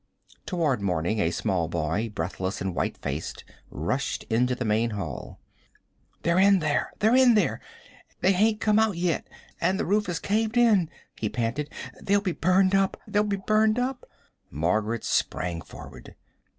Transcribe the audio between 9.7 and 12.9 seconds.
the roof has caved in!" he panted. "They'll be burned